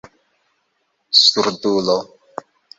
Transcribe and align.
surdulo 1.21 1.97